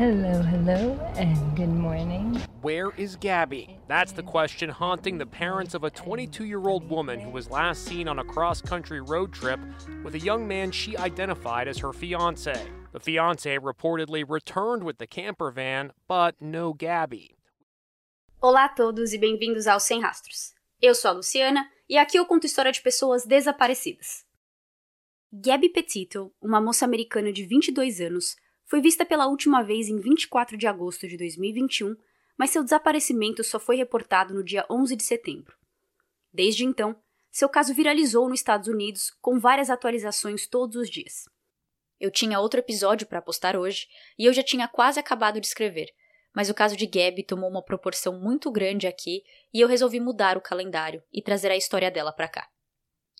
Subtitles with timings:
[0.00, 2.40] Hello, hello, and good morning.
[2.62, 3.76] Where is Gabby?
[3.86, 7.84] That's the question haunting the parents of a 22 year old woman who was last
[7.84, 9.60] seen on a cross country road trip
[10.02, 12.58] with a young man she identified as her fiance.
[12.92, 17.36] The fiance reportedly returned with the camper van, but no Gabby.
[18.40, 20.54] Olá a todos e bem-vindos ao Sem Rastros.
[20.80, 24.24] Eu sou a Luciana e aqui eu conto história de pessoas desaparecidas.
[25.30, 28.36] Gabby Petito, uma moça americana de 22 anos,
[28.70, 31.96] foi vista pela última vez em 24 de agosto de 2021,
[32.38, 35.56] mas seu desaparecimento só foi reportado no dia 11 de setembro.
[36.32, 36.94] Desde então,
[37.32, 41.28] seu caso viralizou nos Estados Unidos, com várias atualizações todos os dias.
[41.98, 45.88] Eu tinha outro episódio para postar hoje e eu já tinha quase acabado de escrever,
[46.32, 50.36] mas o caso de Gabby tomou uma proporção muito grande aqui e eu resolvi mudar
[50.36, 52.48] o calendário e trazer a história dela para cá.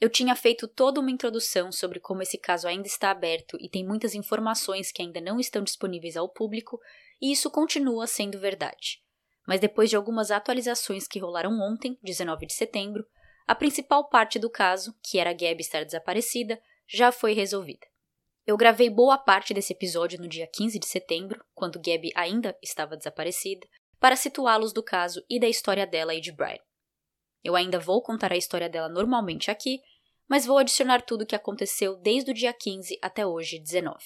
[0.01, 3.87] Eu tinha feito toda uma introdução sobre como esse caso ainda está aberto e tem
[3.87, 6.81] muitas informações que ainda não estão disponíveis ao público,
[7.21, 9.03] e isso continua sendo verdade.
[9.47, 13.07] Mas depois de algumas atualizações que rolaram ontem, 19 de setembro,
[13.47, 17.87] a principal parte do caso, que era a Gab estar desaparecida, já foi resolvida.
[18.47, 22.97] Eu gravei boa parte desse episódio no dia 15 de setembro, quando Gabby ainda estava
[22.97, 23.67] desaparecida,
[23.99, 26.59] para situá-los do caso e da história dela e de Brian.
[27.45, 29.81] Eu ainda vou contar a história dela normalmente aqui,
[30.31, 33.99] mas vou adicionar tudo o que aconteceu desde o dia 15 até hoje, 19.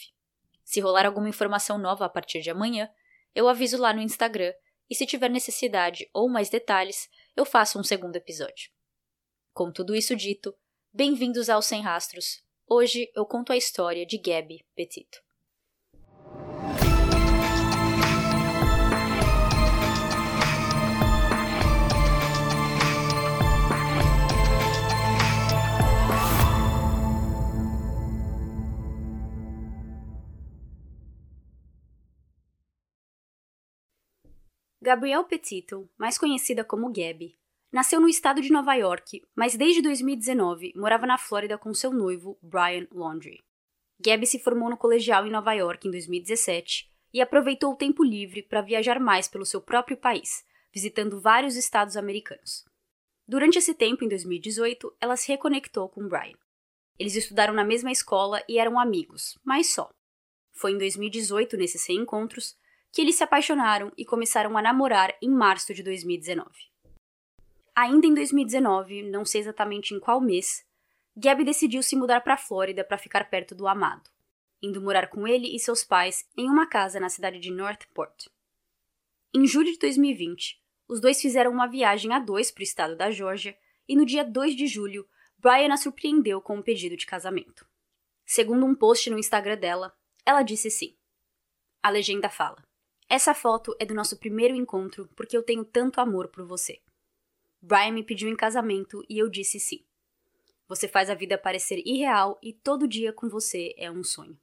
[0.65, 2.89] Se rolar alguma informação nova a partir de amanhã,
[3.35, 4.55] eu aviso lá no Instagram
[4.89, 8.71] e se tiver necessidade ou mais detalhes, eu faço um segundo episódio.
[9.53, 10.57] Com tudo isso dito,
[10.91, 12.43] bem-vindos ao Sem Rastros.
[12.67, 15.23] Hoje eu conto a história de Gabby Petito.
[34.85, 37.39] Gabrielle Petito, mais conhecida como Gabby,
[37.73, 42.39] nasceu no estado de Nova York, mas desde 2019 morava na Flórida com seu noivo,
[42.43, 43.43] Brian Laundrie.
[43.99, 48.43] Gabby se formou no colegial em Nova York em 2017 e aproveitou o tempo livre
[48.43, 52.67] para viajar mais pelo seu próprio país, visitando vários estados americanos.
[53.27, 56.37] Durante esse tempo, em 2018, ela se reconectou com Brian.
[56.99, 59.89] Eles estudaram na mesma escola e eram amigos, mas só.
[60.53, 62.55] Foi em 2018, nesses reencontros,
[62.95, 66.49] que eles se apaixonaram e começaram a namorar em março de 2019.
[67.75, 70.65] Ainda em 2019, não sei exatamente em qual mês,
[71.17, 74.09] Gabby decidiu se mudar para a Flórida para ficar perto do amado,
[74.63, 78.29] indo morar com ele e seus pais em uma casa na cidade de Northport.
[79.35, 83.11] Em julho de 2020, os dois fizeram uma viagem a dois para o estado da
[83.11, 85.05] Geórgia e no dia 2 de julho,
[85.37, 87.67] Brian a surpreendeu com um pedido de casamento.
[88.25, 89.93] Segundo um post no Instagram dela,
[90.25, 90.97] ela disse sim.
[91.83, 92.63] A legenda fala:
[93.09, 96.81] essa foto é do nosso primeiro encontro porque eu tenho tanto amor por você.
[97.61, 99.85] Brian me pediu em casamento e eu disse sim.
[100.67, 104.39] Você faz a vida parecer irreal e todo dia com você é um sonho.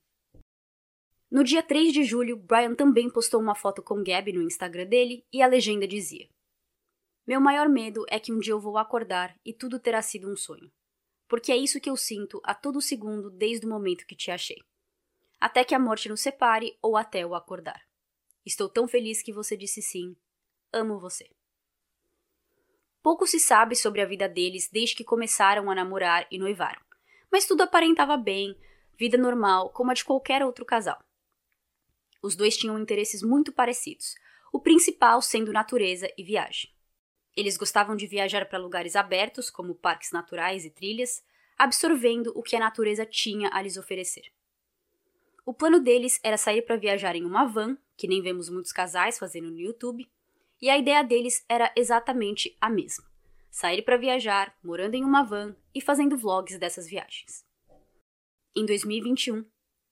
[1.29, 5.25] No dia 3 de julho, Brian também postou uma foto com Gabby no Instagram dele
[5.31, 6.29] e a legenda dizia:
[7.25, 10.35] Meu maior medo é que um dia eu vou acordar e tudo terá sido um
[10.35, 10.71] sonho.
[11.27, 14.57] Porque é isso que eu sinto a todo segundo desde o momento que te achei.
[15.39, 17.90] Até que a morte nos separe ou até eu acordar.
[18.45, 20.15] Estou tão feliz que você disse sim.
[20.73, 21.29] Amo você.
[23.03, 26.81] Pouco se sabe sobre a vida deles desde que começaram a namorar e noivaram,
[27.31, 28.55] mas tudo aparentava bem,
[28.97, 31.03] vida normal, como a de qualquer outro casal.
[32.21, 34.13] Os dois tinham interesses muito parecidos,
[34.53, 36.71] o principal sendo natureza e viagem.
[37.35, 41.23] Eles gostavam de viajar para lugares abertos, como parques naturais e trilhas,
[41.57, 44.31] absorvendo o que a natureza tinha a lhes oferecer.
[45.43, 49.17] O plano deles era sair para viajar em uma van, que nem vemos muitos casais
[49.17, 50.07] fazendo no YouTube,
[50.61, 53.09] e a ideia deles era exatamente a mesma:
[53.49, 57.43] sair para viajar, morando em uma van e fazendo vlogs dessas viagens.
[58.55, 59.43] Em 2021,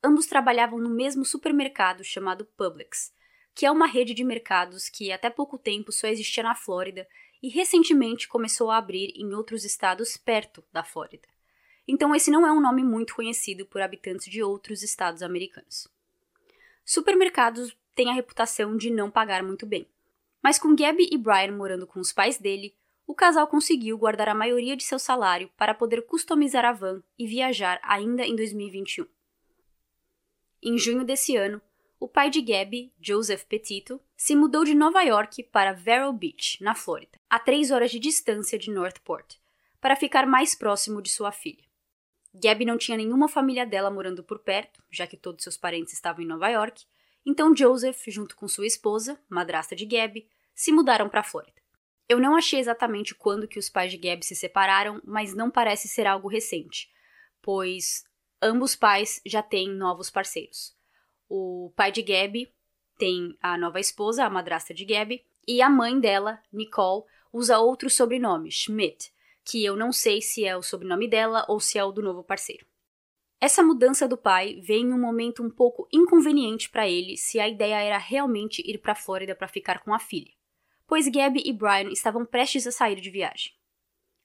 [0.04, 3.12] ambos trabalhavam no mesmo supermercado chamado Publix,
[3.56, 7.08] que é uma rede de mercados que até pouco tempo só existia na Flórida
[7.42, 11.28] e recentemente começou a abrir em outros estados perto da Flórida
[11.92, 15.88] então esse não é um nome muito conhecido por habitantes de outros estados americanos.
[16.86, 19.88] Supermercados têm a reputação de não pagar muito bem,
[20.42, 22.76] mas com Gabby e Brian morando com os pais dele,
[23.06, 27.26] o casal conseguiu guardar a maioria de seu salário para poder customizar a van e
[27.26, 29.08] viajar ainda em 2021.
[30.62, 31.60] Em junho desse ano,
[32.00, 36.76] o pai de Gabby, Joseph Petito, se mudou de Nova York para Vero Beach, na
[36.76, 39.36] Flórida, a três horas de distância de Northport,
[39.82, 41.69] para ficar mais próximo de sua filha.
[42.40, 46.24] Gabby não tinha nenhuma família dela morando por perto, já que todos seus parentes estavam
[46.24, 46.86] em Nova York,
[47.26, 51.60] então Joseph, junto com sua esposa, madrasta de Gabby, se mudaram para Flórida.
[52.08, 55.88] Eu não achei exatamente quando que os pais de Gabby se separaram, mas não parece
[55.88, 56.90] ser algo recente,
[57.42, 58.04] pois
[58.42, 60.76] ambos pais já têm novos parceiros.
[61.28, 62.52] O pai de Gabby
[62.98, 67.90] tem a nova esposa, a madrasta de Gabby, e a mãe dela, Nicole, usa outro
[67.90, 69.14] sobrenome, Schmidt,
[69.50, 72.24] que eu não sei se é o sobrenome dela ou se é o do novo
[72.24, 72.66] parceiro.
[73.42, 77.48] Essa mudança do pai vem em um momento um pouco inconveniente para ele se a
[77.48, 80.32] ideia era realmente ir para a Flórida para ficar com a filha,
[80.86, 83.54] pois Gabby e Brian estavam prestes a sair de viagem.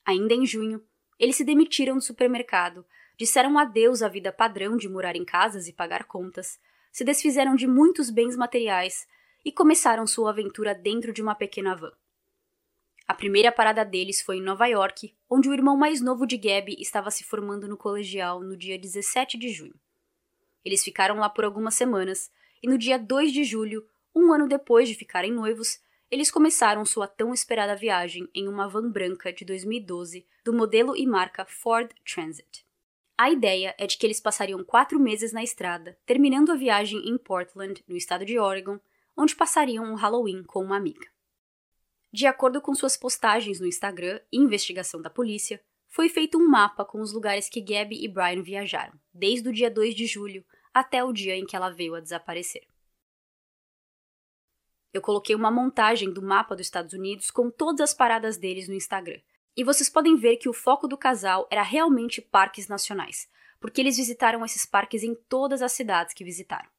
[0.05, 0.85] Ainda em junho,
[1.19, 2.85] eles se demitiram do supermercado,
[3.17, 6.61] disseram adeus à vida padrão de morar em casas e pagar contas,
[6.93, 9.07] se desfizeram de muitos bens materiais
[9.45, 11.93] e começaram sua aventura dentro de uma pequena van.
[13.07, 16.77] A primeira parada deles foi em Nova York, onde o irmão mais novo de Gabby
[16.81, 19.75] estava se formando no colegial no dia 17 de junho.
[20.65, 22.31] Eles ficaram lá por algumas semanas
[22.63, 25.81] e no dia 2 de julho, um ano depois de ficarem noivos,
[26.11, 31.07] eles começaram sua tão esperada viagem em uma van branca de 2012 do modelo e
[31.07, 32.65] marca Ford Transit.
[33.19, 37.19] A ideia é de que eles passariam quatro meses na estrada, terminando a viagem em
[37.19, 38.81] Portland, no estado de Oregon,
[39.17, 41.14] onde passariam um Halloween com uma amiga.
[42.15, 46.85] De acordo com suas postagens no Instagram e investigação da polícia, foi feito um mapa
[46.85, 51.03] com os lugares que Gabby e Brian viajaram, desde o dia 2 de julho até
[51.03, 52.69] o dia em que ela veio a desaparecer.
[54.93, 58.75] Eu coloquei uma montagem do mapa dos Estados Unidos com todas as paradas deles no
[58.75, 59.21] Instagram.
[59.57, 63.29] E vocês podem ver que o foco do casal era realmente parques nacionais,
[63.59, 66.71] porque eles visitaram esses parques em todas as cidades que visitaram.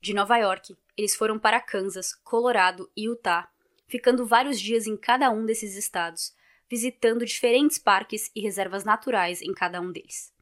[0.00, 3.50] De Nova York, eles foram para Kansas, Colorado e Utah,
[3.90, 6.32] ficando vários dias em cada um desses estados,
[6.70, 10.32] visitando diferentes parques e reservas naturais em cada um deles.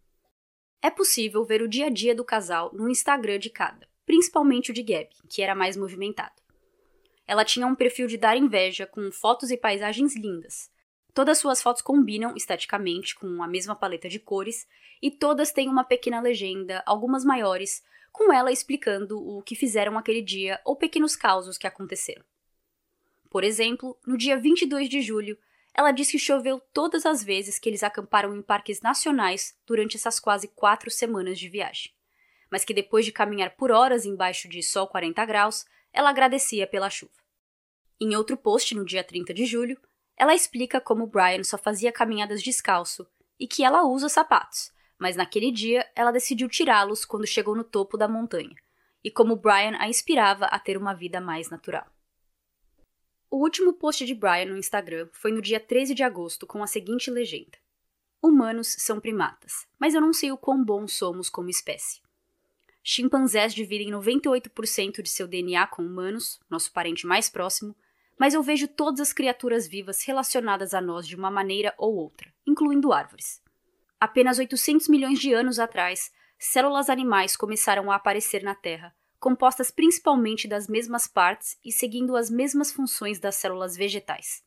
[0.82, 4.74] É possível ver o dia a dia do casal no Instagram de cada, principalmente o
[4.74, 6.34] de Gabby, que era mais movimentado.
[7.26, 10.70] Ela tinha um perfil de dar inveja, com fotos e paisagens lindas.
[11.14, 14.66] Todas suas fotos combinam esteticamente com a mesma paleta de cores
[15.02, 20.22] e todas têm uma pequena legenda, algumas maiores, com ela explicando o que fizeram aquele
[20.22, 22.24] dia ou pequenos causos que aconteceram.
[23.30, 25.38] Por exemplo, no dia 22 de julho,
[25.74, 30.18] ela diz que choveu todas as vezes que eles acamparam em parques nacionais durante essas
[30.18, 31.92] quase quatro semanas de viagem.
[32.50, 36.90] Mas que depois de caminhar por horas embaixo de sol 40 graus, ela agradecia pela
[36.90, 37.12] chuva.
[38.00, 39.78] Em outro post, no dia 30 de julho,
[40.16, 43.06] ela explica como Brian só fazia caminhadas descalço
[43.38, 47.96] e que ela usa sapatos, mas naquele dia ela decidiu tirá-los quando chegou no topo
[47.96, 48.56] da montanha,
[49.04, 51.86] e como Brian a inspirava a ter uma vida mais natural.
[53.30, 56.66] O último post de Brian no Instagram foi no dia 13 de agosto com a
[56.66, 57.58] seguinte legenda:
[58.22, 62.00] Humanos são primatas, mas eu não sei o quão bons somos como espécie.
[62.82, 67.76] Chimpanzés dividem 98% de seu DNA com humanos, nosso parente mais próximo,
[68.18, 72.32] mas eu vejo todas as criaturas vivas relacionadas a nós de uma maneira ou outra,
[72.46, 73.42] incluindo árvores.
[74.00, 80.46] Apenas 800 milhões de anos atrás, células animais começaram a aparecer na Terra, compostas principalmente
[80.46, 84.42] das mesmas partes e seguindo as mesmas funções das células vegetais.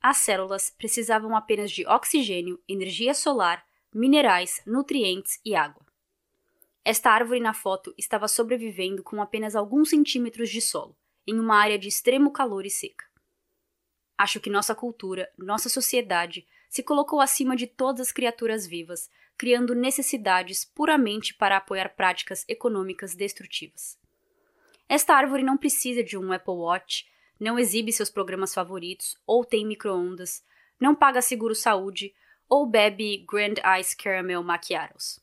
[0.00, 3.64] As células precisavam apenas de oxigênio, energia solar,
[3.94, 5.86] minerais, nutrientes e água.
[6.84, 11.78] Esta árvore na foto estava sobrevivendo com apenas alguns centímetros de solo, em uma área
[11.78, 13.06] de extremo calor e seca.
[14.18, 19.74] Acho que nossa cultura, nossa sociedade, se colocou acima de todas as criaturas vivas, criando
[19.74, 24.01] necessidades puramente para apoiar práticas econômicas destrutivas.
[24.88, 27.06] Esta árvore não precisa de um Apple Watch,
[27.38, 30.44] não exibe seus programas favoritos, ou tem micro-ondas,
[30.80, 32.14] não paga seguro saúde,
[32.48, 35.18] ou bebe Grand Ice Caramel Macchiatos.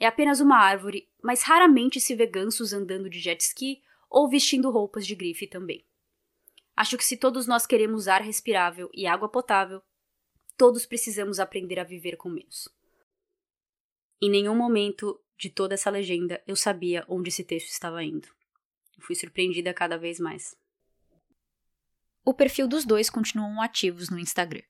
[0.00, 4.70] É apenas uma árvore, mas raramente se vê gansos andando de jet ski ou vestindo
[4.70, 5.84] roupas de grife também.
[6.76, 9.82] Acho que se todos nós queremos ar respirável e água potável,
[10.56, 12.68] todos precisamos aprender a viver com menos.
[14.20, 18.28] Em nenhum momento de toda essa legenda eu sabia onde esse texto estava indo.
[19.00, 20.54] Fui surpreendida cada vez mais.
[22.24, 24.62] O perfil dos dois continuam ativos no Instagram.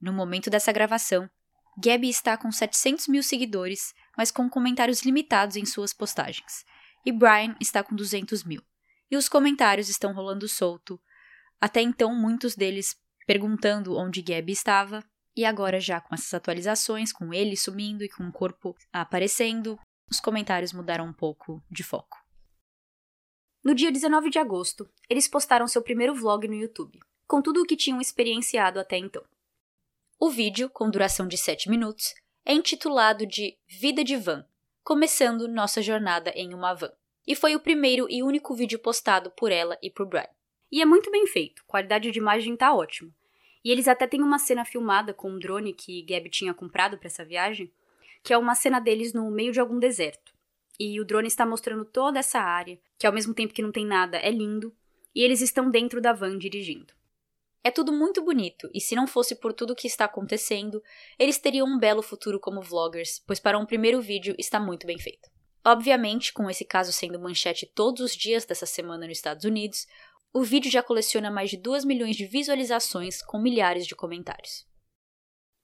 [0.00, 1.30] No momento dessa gravação,
[1.78, 6.64] Gabby está com 700 mil seguidores, mas com comentários limitados em suas postagens,
[7.04, 8.62] e Brian está com 200 mil.
[9.10, 11.00] E os comentários estão rolando solto,
[11.60, 15.02] até então muitos deles perguntando onde Gabby estava,
[15.34, 19.78] e agora já com essas atualizações, com ele sumindo e com o corpo aparecendo,
[20.10, 22.21] os comentários mudaram um pouco de foco.
[23.64, 27.64] No dia 19 de agosto, eles postaram seu primeiro vlog no YouTube, com tudo o
[27.64, 29.22] que tinham experienciado até então.
[30.18, 32.12] O vídeo, com duração de 7 minutos,
[32.44, 34.44] é intitulado de Vida de Van,
[34.82, 36.90] começando nossa jornada em uma van.
[37.24, 40.26] e foi o primeiro e único vídeo postado por ela e por Brian.
[40.70, 43.12] E é muito bem feito, qualidade de imagem tá ótima.
[43.64, 47.06] E eles até têm uma cena filmada com um drone que Gabi tinha comprado para
[47.06, 47.72] essa viagem,
[48.24, 50.31] que é uma cena deles no meio de algum deserto.
[50.78, 53.86] E o drone está mostrando toda essa área, que ao mesmo tempo que não tem
[53.86, 54.74] nada é lindo,
[55.14, 56.92] e eles estão dentro da van dirigindo.
[57.64, 60.82] É tudo muito bonito, e se não fosse por tudo o que está acontecendo,
[61.18, 64.98] eles teriam um belo futuro como vloggers, pois para um primeiro vídeo está muito bem
[64.98, 65.30] feito.
[65.64, 69.86] Obviamente, com esse caso sendo manchete todos os dias dessa semana nos Estados Unidos,
[70.32, 74.66] o vídeo já coleciona mais de 2 milhões de visualizações com milhares de comentários.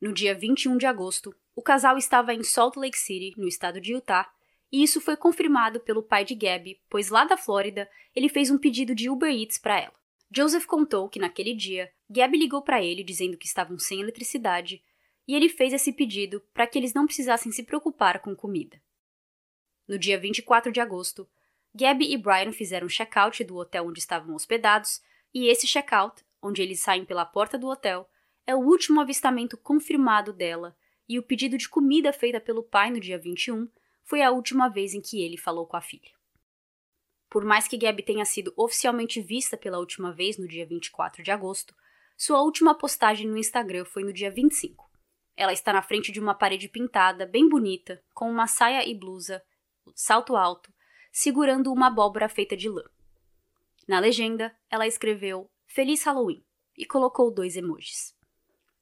[0.00, 3.92] No dia 21 de agosto, o casal estava em Salt Lake City, no estado de
[3.92, 4.30] Utah,
[4.70, 8.58] e isso foi confirmado pelo pai de Gabby, pois lá da Flórida ele fez um
[8.58, 9.94] pedido de Uber Eats para ela.
[10.30, 14.82] Joseph contou que naquele dia, Gabby ligou para ele dizendo que estavam sem eletricidade,
[15.26, 18.80] e ele fez esse pedido para que eles não precisassem se preocupar com comida.
[19.86, 21.28] No dia 24 de agosto,
[21.74, 25.00] Gabby e Brian fizeram um check-out do hotel onde estavam hospedados,
[25.32, 28.08] e esse check-out, onde eles saem pela porta do hotel,
[28.46, 30.76] é o último avistamento confirmado dela,
[31.08, 33.68] e o pedido de comida feita pelo pai no dia 21
[34.08, 36.10] foi a última vez em que ele falou com a filha.
[37.28, 41.30] Por mais que Gabby tenha sido oficialmente vista pela última vez no dia 24 de
[41.30, 41.74] agosto,
[42.16, 44.90] sua última postagem no Instagram foi no dia 25.
[45.36, 49.42] Ela está na frente de uma parede pintada, bem bonita, com uma saia e blusa
[49.94, 50.72] salto alto,
[51.12, 52.84] segurando uma abóbora feita de lã.
[53.86, 56.42] Na legenda, ela escreveu Feliz Halloween
[56.76, 58.14] e colocou dois emojis.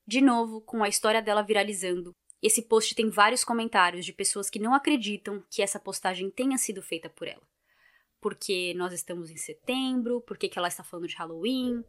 [0.06, 2.14] De novo, com a história dela viralizando,
[2.46, 6.80] esse post tem vários comentários de pessoas que não acreditam que essa postagem tenha sido
[6.80, 7.42] feita por ela.
[8.20, 11.84] Porque nós estamos em setembro, por que ela está falando de Halloween,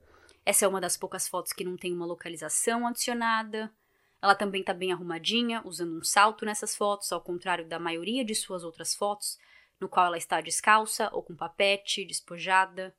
[0.47, 3.69] essa é uma das poucas fotos que não tem uma localização adicionada.
[4.21, 8.33] Ela também está bem arrumadinha, usando um salto nessas fotos, ao contrário da maioria de
[8.33, 9.37] suas outras fotos,
[9.79, 12.95] no qual ela está descalça ou com papete, despojada.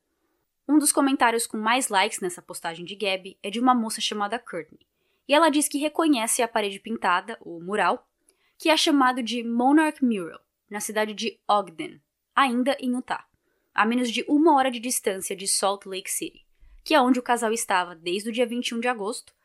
[0.69, 4.38] Um dos comentários com mais likes nessa postagem de Gabby é de uma moça chamada
[4.38, 4.87] Courtney,
[5.28, 8.08] e ela diz que reconhece a parede pintada, o mural,
[8.56, 12.00] que é chamado de Monarch Mural, na cidade de Ogden,
[12.35, 13.26] ainda em Utah,
[13.75, 16.44] a menos de uma hora de distância de Salt Lake City,
[16.82, 19.38] que é onde o casal estava desde o dia 21 de agosto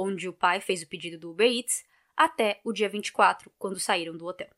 [0.00, 1.84] onde o pai fez o pedido do Uber Eats,
[2.16, 4.50] até o dia 24, quando saíram do hotel.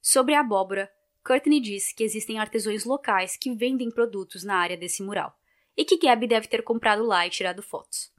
[0.00, 0.92] Sobre a abóbora,
[1.24, 5.36] Courtney disse que existem artesãos locais que vendem produtos na área desse mural,
[5.76, 8.12] e que Gabby deve ter comprado lá e tirado fotos.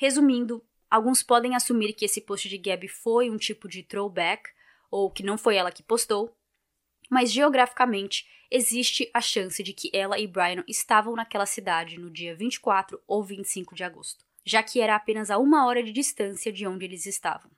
[0.00, 4.48] Resumindo, alguns podem assumir que esse post de Gabby foi um tipo de throwback,
[4.90, 6.34] ou que não foi ela que postou,
[7.10, 12.34] mas geograficamente existe a chance de que ela e Brian estavam naquela cidade no dia
[12.34, 16.66] 24 ou 25 de agosto já que era apenas a uma hora de distância de
[16.66, 17.50] onde eles estavam.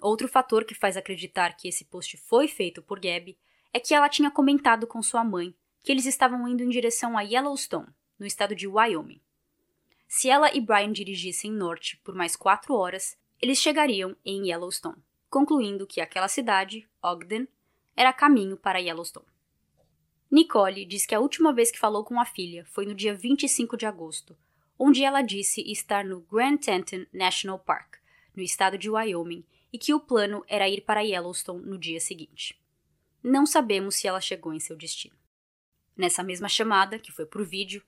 [0.00, 3.38] Outro fator que faz acreditar que esse post foi feito por Gabby
[3.72, 7.22] é que ela tinha comentado com sua mãe que eles estavam indo em direção a
[7.22, 9.20] Yellowstone, no estado de Wyoming.
[10.08, 15.86] Se ela e Brian dirigissem norte por mais quatro horas, eles chegariam em Yellowstone, concluindo
[15.86, 17.48] que aquela cidade, Ogden,
[17.96, 19.26] era caminho para Yellowstone.
[20.30, 23.76] Nicole diz que a última vez que falou com a filha foi no dia 25
[23.76, 24.36] de agosto,
[24.78, 27.96] onde ela disse estar no Grand Teton National Park,
[28.34, 32.60] no estado de Wyoming, e que o plano era ir para Yellowstone no dia seguinte.
[33.22, 35.16] Não sabemos se ela chegou em seu destino.
[35.96, 37.82] Nessa mesma chamada, que foi por vídeo,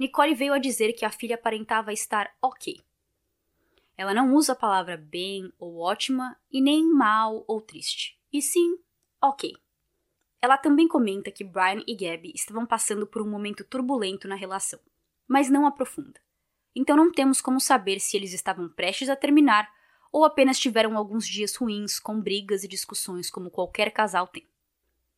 [0.00, 2.80] Nicole veio a dizer que a filha aparentava estar ok.
[3.96, 8.78] Ela não usa a palavra bem ou ótima e nem mal ou triste, e sim
[9.22, 9.52] ok.
[10.42, 14.80] Ela também comenta que Brian e Gabby estavam passando por um momento turbulento na relação,
[15.28, 16.18] mas não aprofunda
[16.74, 19.70] então não temos como saber se eles estavam prestes a terminar
[20.12, 24.48] ou apenas tiveram alguns dias ruins com brigas e discussões como qualquer casal tem.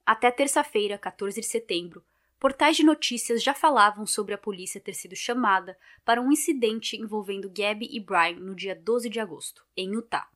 [0.04, 2.04] Até terça-feira, 14 de setembro,
[2.42, 7.48] portais de notícias já falavam sobre a polícia ter sido chamada para um incidente envolvendo
[7.48, 10.28] Gabby e Brian no dia 12 de agosto, em Utah.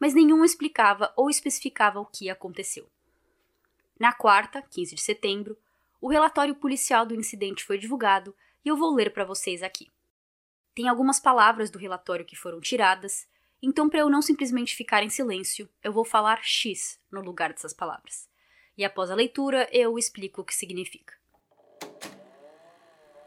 [0.00, 2.90] Mas nenhum explicava ou especificava o que aconteceu.
[4.00, 5.56] Na quarta, 15 de setembro,
[6.00, 9.86] o relatório policial do incidente foi divulgado e eu vou ler para vocês aqui.
[10.74, 13.28] Tem algumas palavras do relatório que foram tiradas,
[13.62, 17.72] então, para eu não simplesmente ficar em silêncio, eu vou falar X no lugar dessas
[17.72, 18.31] palavras.
[18.76, 21.14] E após a leitura, eu explico o que significa.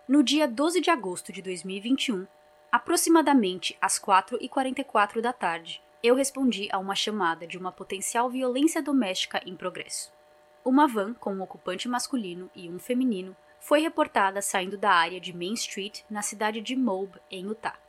[0.08, 2.28] No dia 12 de agosto de 2021,
[2.72, 9.42] aproximadamente às 4h44 da tarde, eu respondi a uma chamada de uma potencial violência doméstica
[9.46, 10.14] em progresso.
[10.64, 15.36] Uma van com um ocupante masculino e um feminino foi reportada saindo da área de
[15.36, 17.80] Main Street, na cidade de Moab, em Utah.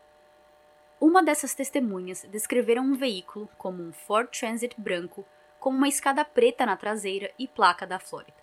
[0.99, 5.27] Uma dessas testemunhas descreveram um veículo como um Ford Transit branco
[5.67, 8.37] com uma escada preta na traseira e placa da Flórida.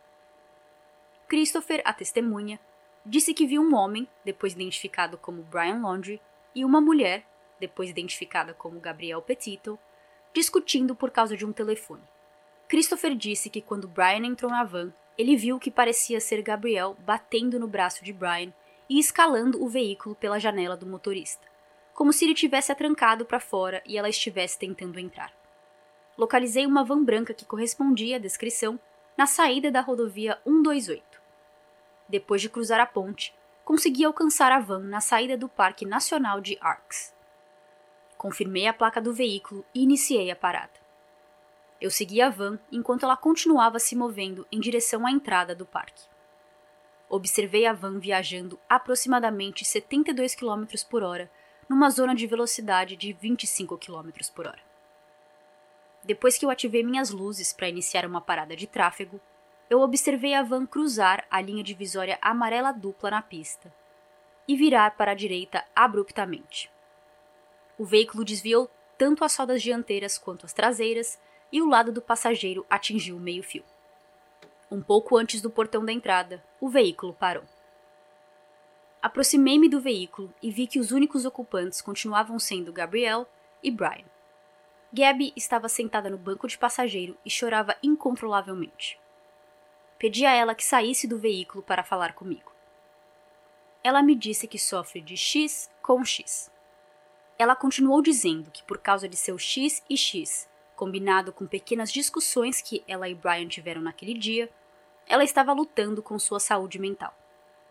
[1.26, 2.60] Christopher, a testemunha,
[3.06, 6.20] disse que viu um homem, depois identificado como Brian Laundrie,
[6.54, 7.26] e uma mulher,
[7.62, 9.80] depois identificada como Gabriel Petito,
[10.34, 12.04] discutindo por causa de um telefone.
[12.68, 16.98] Christopher disse que quando Brian entrou na van, ele viu o que parecia ser Gabriel
[17.06, 18.52] batendo no braço de Brian
[18.90, 21.48] e escalando o veículo pela janela do motorista,
[21.94, 25.32] como se ele tivesse atrancado para fora e ela estivesse tentando entrar.
[26.18, 28.80] Localizei uma van branca que correspondia à descrição
[29.18, 31.04] na saída da rodovia 128.
[32.08, 33.34] Depois de cruzar a ponte,
[33.66, 37.14] consegui alcançar a van na saída do Parque Nacional de Arcs.
[38.18, 40.84] Confirmei a placa do veículo e iniciei a parada.
[41.82, 46.04] Eu segui a van enquanto ela continuava se movendo em direção à entrada do parque.
[47.10, 51.30] Observei a van viajando aproximadamente 72 km por hora
[51.68, 54.73] numa zona de velocidade de 25 km por hora.
[56.04, 59.22] Depois que eu ativei minhas luzes para iniciar uma parada de tráfego,
[59.70, 63.74] eu observei a van cruzar a linha divisória amarela dupla na pista
[64.48, 66.70] e virar para a direita abruptamente.
[67.78, 71.20] O veículo desviou tanto as rodas dianteiras quanto as traseiras
[71.52, 73.64] e o lado do passageiro atingiu o meio-fio.
[74.70, 77.44] Um pouco antes do portão da entrada, o veículo parou.
[79.02, 83.28] Aproximei-me do veículo e vi que os únicos ocupantes continuavam sendo Gabriel
[83.62, 84.13] e Brian.
[84.96, 89.00] Gabby estava sentada no banco de passageiro e chorava incontrolavelmente.
[89.98, 92.52] Pedi a ela que saísse do veículo para falar comigo.
[93.84, 96.52] Ela me disse que sofre de X com X.
[97.40, 102.62] Ela continuou dizendo que, por causa de seu X e X, combinado com pequenas discussões
[102.62, 104.48] que ela e Brian tiveram naquele dia,
[105.08, 107.18] ela estava lutando com sua saúde mental,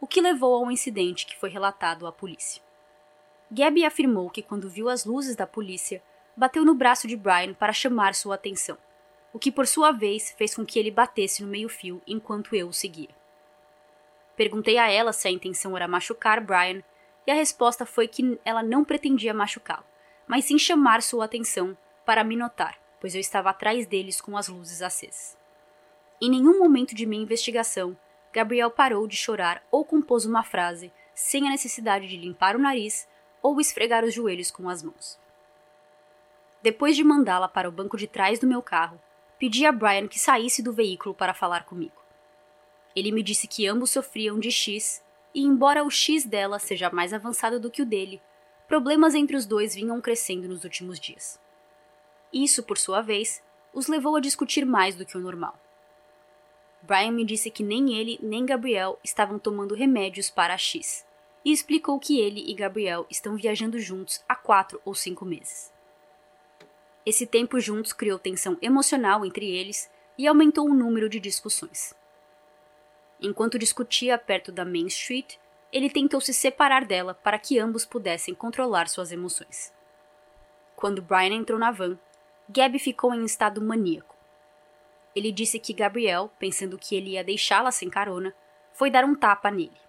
[0.00, 2.60] o que levou ao incidente que foi relatado à polícia.
[3.48, 6.02] Gabby afirmou que, quando viu as luzes da polícia,
[6.36, 8.78] bateu no braço de Brian para chamar sua atenção,
[9.32, 12.72] o que por sua vez fez com que ele batesse no meio-fio enquanto eu o
[12.72, 13.10] seguia.
[14.36, 16.82] Perguntei a ela se a intenção era machucar Brian,
[17.26, 19.84] e a resposta foi que ela não pretendia machucá-lo,
[20.26, 24.48] mas sim chamar sua atenção para me notar, pois eu estava atrás deles com as
[24.48, 25.36] luzes acesas.
[26.20, 27.96] Em nenhum momento de minha investigação,
[28.32, 33.06] Gabriel parou de chorar ou compôs uma frase sem a necessidade de limpar o nariz
[33.42, 35.18] ou esfregar os joelhos com as mãos.
[36.62, 39.00] Depois de mandá-la para o banco de trás do meu carro,
[39.36, 42.00] pedi a Brian que saísse do veículo para falar comigo.
[42.94, 45.02] Ele me disse que ambos sofriam de X,
[45.34, 48.22] e embora o X dela seja mais avançado do que o dele,
[48.68, 51.40] problemas entre os dois vinham crescendo nos últimos dias.
[52.32, 53.42] Isso, por sua vez,
[53.74, 55.58] os levou a discutir mais do que o normal.
[56.82, 61.04] Brian me disse que nem ele nem Gabriel estavam tomando remédios para a X,
[61.44, 65.71] e explicou que ele e Gabriel estão viajando juntos há quatro ou cinco meses.
[67.04, 71.94] Esse tempo juntos criou tensão emocional entre eles e aumentou o número de discussões.
[73.20, 75.36] Enquanto discutia perto da Main Street,
[75.72, 79.72] ele tentou se separar dela para que ambos pudessem controlar suas emoções.
[80.76, 81.98] Quando Brian entrou na van,
[82.48, 84.14] Gabby ficou em estado maníaco.
[85.14, 88.34] Ele disse que Gabriel, pensando que ele ia deixá-la sem carona,
[88.72, 89.80] foi dar um tapa nele.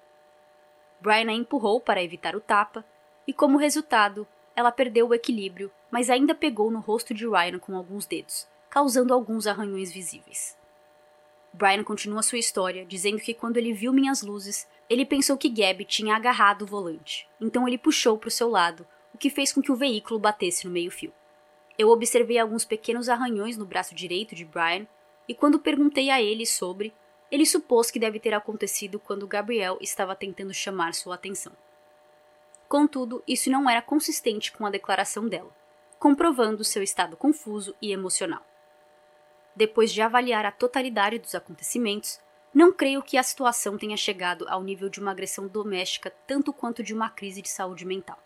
[1.00, 2.86] Brian a empurrou para evitar o tapa,
[3.28, 7.78] e como resultado, ela perdeu o equilíbrio, mas ainda pegou no rosto de Ryan com
[7.78, 10.58] alguns dedos, causando alguns arranhões visíveis.
[11.54, 15.86] Brian continua sua história, dizendo que quando ele viu minhas luzes, ele pensou que Gabby
[15.86, 19.62] tinha agarrado o volante, então ele puxou para o seu lado, o que fez com
[19.62, 21.14] que o veículo batesse no meio-fio.
[21.78, 24.88] Eu observei alguns pequenos arranhões no braço direito de Brian,
[25.28, 26.92] e quando perguntei a ele sobre,
[27.30, 31.54] ele supôs que deve ter acontecido quando Gabriel estava tentando chamar sua atenção.
[32.68, 35.54] Contudo, isso não era consistente com a declaração dela,
[36.04, 38.46] comprovando seu estado confuso e emocional.
[39.56, 42.20] Depois de avaliar a totalidade dos acontecimentos,
[42.54, 46.84] não creio que a situação tenha chegado ao nível de uma agressão doméstica tanto quanto
[46.84, 48.20] de uma crise de saúde mental.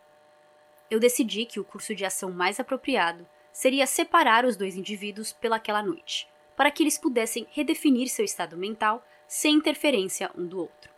[0.90, 5.84] Eu decidi que o curso de ação mais apropriado seria separar os dois indivíduos pelaquela
[5.84, 10.90] noite, para que eles pudessem redefinir seu estado mental sem interferência um do outro.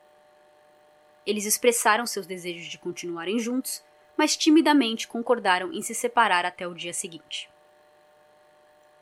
[1.25, 3.83] Eles expressaram seus desejos de continuarem juntos,
[4.19, 7.49] mas timidamente concordaram em se separar até o dia seguinte.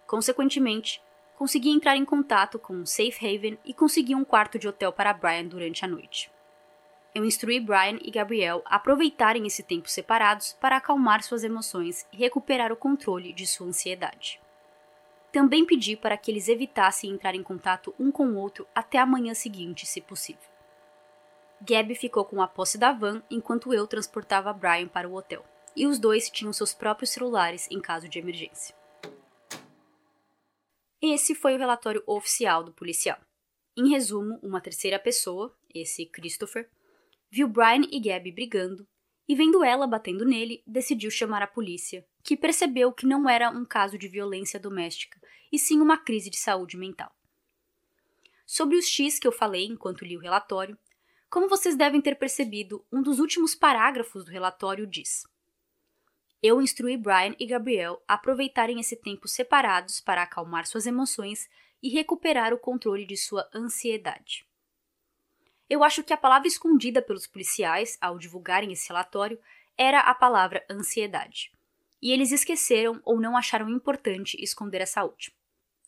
[0.06, 1.02] Consequentemente,
[1.36, 5.12] consegui entrar em contato com um safe haven e consegui um quarto de hotel para
[5.12, 6.30] Brian durante a noite.
[7.16, 12.18] Eu instruí Brian e Gabriel a aproveitarem esse tempo separados para acalmar suas emoções e
[12.18, 14.40] recuperar o controle de sua ansiedade.
[15.32, 19.06] Também pedi para que eles evitassem entrar em contato um com o outro até a
[19.08, 20.57] manhã seguinte, se possível.
[21.62, 25.88] Gabby ficou com a posse da van enquanto eu transportava Brian para o hotel, e
[25.88, 28.76] os dois tinham seus próprios celulares em caso de emergência.
[31.02, 33.20] Esse foi o relatório oficial do policial.
[33.76, 36.70] Em resumo, uma terceira pessoa, esse Christopher,
[37.30, 38.88] viu Brian e Gabby brigando
[39.28, 43.66] e, vendo ela batendo nele, decidiu chamar a polícia, que percebeu que não era um
[43.66, 45.20] caso de violência doméstica,
[45.52, 47.12] e sim uma crise de saúde mental.
[48.46, 50.78] Sobre os X que eu falei enquanto li o relatório,
[51.30, 55.24] como vocês devem ter percebido, um dos últimos parágrafos do relatório diz:
[56.42, 61.50] Eu instruí Brian e Gabriel a aproveitarem esse tempo separados para acalmar suas emoções
[61.82, 64.48] e recuperar o controle de sua ansiedade.
[65.70, 69.40] Eu acho que a palavra escondida pelos policiais ao divulgarem esse relatório
[69.78, 71.52] era a palavra ansiedade.
[72.02, 75.36] E eles esqueceram ou não acharam importante esconder essa última.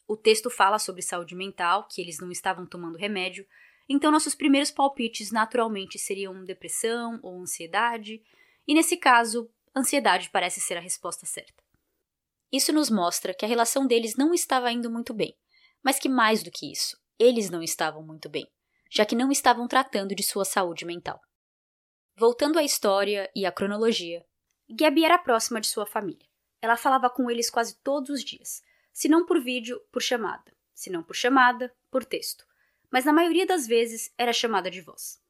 [0.07, 3.47] O texto fala sobre saúde mental, que eles não estavam tomando remédio,
[3.89, 8.21] então nossos primeiros palpites naturalmente seriam depressão ou ansiedade,
[8.67, 11.63] e nesse caso, ansiedade parece ser a resposta certa.
[12.51, 15.35] Isso nos mostra que a relação deles não estava indo muito bem,
[15.83, 18.47] mas que mais do que isso, eles não estavam muito bem
[18.89, 21.21] já que não estavam tratando de sua saúde mental.
[22.17, 24.25] Voltando à história e à cronologia,
[24.69, 26.27] Gabby era próxima de sua família.
[26.61, 30.89] Ela falava com eles quase todos os dias, se não por vídeo, por chamada, se
[30.89, 32.45] não por chamada, por texto,
[32.91, 35.21] mas na maioria das vezes era chamada de voz.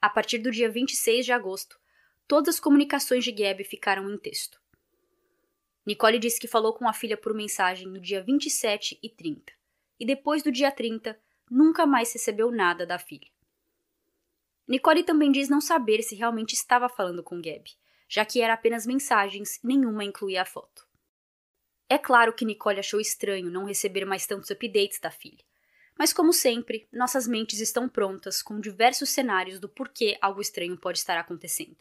[0.00, 1.80] A partir do dia 26 de agosto,
[2.28, 4.60] todas as comunicações de Gabby ficaram em texto.
[5.86, 9.52] Nicole disse que falou com a filha por mensagem no dia 27 e 30,
[9.98, 11.18] e depois do dia 30
[11.50, 13.30] nunca mais recebeu nada da filha.
[14.66, 17.72] Nicole também diz não saber se realmente estava falando com Gabi,
[18.08, 20.86] já que era apenas mensagens nenhuma incluía a foto.
[21.88, 25.44] É claro que Nicole achou estranho não receber mais tantos updates da filha,
[25.98, 30.98] mas como sempre, nossas mentes estão prontas com diversos cenários do porquê algo estranho pode
[30.98, 31.76] estar acontecendo.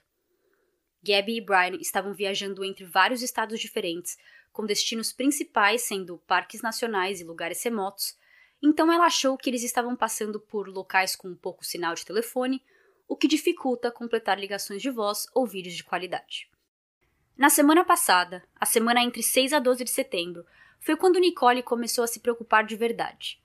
[1.03, 4.17] Gabby e Brian estavam viajando entre vários estados diferentes,
[4.51, 8.17] com destinos principais sendo parques nacionais e lugares remotos,
[8.61, 12.63] então ela achou que eles estavam passando por locais com pouco sinal de telefone,
[13.05, 16.49] o que dificulta completar ligações de voz ou vídeos de qualidade.
[17.35, 20.45] Na semana passada, a semana entre 6 a 12 de setembro,
[20.79, 23.42] foi quando Nicole começou a se preocupar de verdade.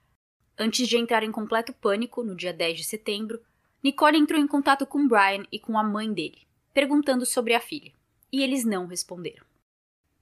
[0.58, 3.40] Antes de entrar em completo pânico, no dia 10 de setembro,
[3.82, 7.92] Nicole entrou em contato com Brian e com a mãe dele, perguntando sobre a filha,
[8.32, 9.46] e eles não responderam.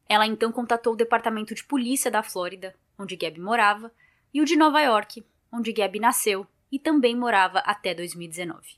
[0.07, 3.91] Ela então contatou o departamento de polícia da Flórida, onde Gabi morava,
[4.33, 8.77] e o de Nova York, onde Gabby nasceu e também morava até 2019.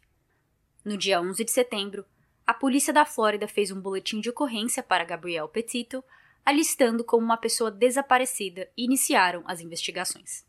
[0.84, 2.06] No dia 11 de setembro,
[2.46, 6.04] a polícia da Flórida fez um boletim de ocorrência para Gabriel Petito,
[6.46, 10.47] alistando como uma pessoa desaparecida e iniciaram as investigações.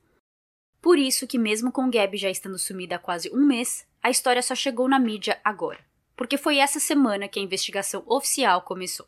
[0.81, 4.41] Por isso que mesmo com Gabby já estando sumida há quase um mês, a história
[4.41, 5.79] só chegou na mídia agora,
[6.15, 9.07] porque foi essa semana que a investigação oficial começou.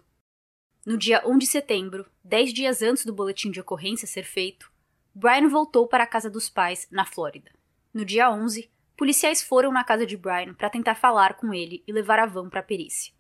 [0.86, 4.72] No dia 1 de setembro, dez dias antes do boletim de ocorrência ser feito,
[5.14, 7.52] Brian voltou para a casa dos pais, na Flórida.
[7.94, 11.94] No dia 11, policiais foram na casa de Brian para tentar falar com ele e
[11.94, 13.14] levar a van para a perícia.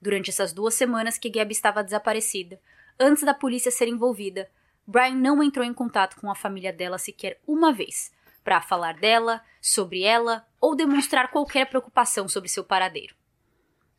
[0.00, 2.60] Durante essas duas semanas que Gabby estava desaparecida,
[2.98, 4.50] antes da polícia ser envolvida,
[4.86, 9.42] Brian não entrou em contato com a família dela sequer uma vez, para falar dela,
[9.60, 13.14] sobre ela ou demonstrar qualquer preocupação sobre seu paradeiro.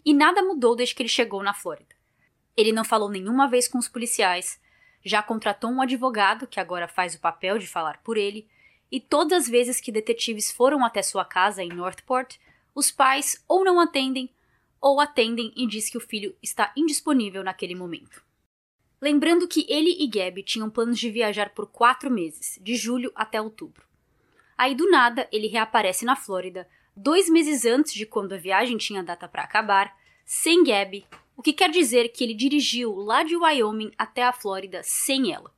[0.06, 1.96] E nada mudou desde que ele chegou na Flórida.
[2.56, 4.62] Ele não falou nenhuma vez com os policiais,
[5.04, 8.48] já contratou um advogado que agora faz o papel de falar por ele,
[8.92, 12.38] e todas as vezes que detetives foram até sua casa em Northport,
[12.74, 14.30] os pais ou não atendem
[14.80, 18.25] ou atendem e diz que o filho está indisponível naquele momento.
[19.02, 23.42] Lembrando que ele e Gabby tinham planos de viajar por quatro meses, de julho até
[23.42, 23.86] outubro.
[24.58, 29.04] Aí do nada ele reaparece na Flórida, dois meses antes de quando a viagem tinha
[29.04, 31.06] data para acabar, sem Gabby,
[31.36, 35.54] o que quer dizer que ele dirigiu lá de Wyoming até a Flórida sem ela.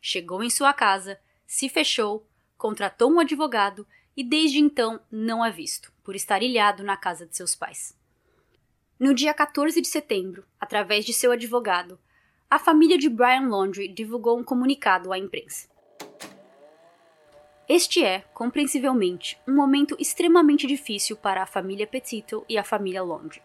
[0.00, 5.92] Chegou em sua casa, se fechou, contratou um advogado e desde então não a visto,
[6.02, 7.96] por estar ilhado na casa de seus pais.
[8.98, 11.98] No dia 14 de setembro, através de seu advogado,
[12.50, 15.68] a família de Brian Laundrie divulgou um comunicado à imprensa.
[17.68, 23.40] Este é, compreensivelmente, um momento extremamente difícil para a família Petito e a família Laundrie.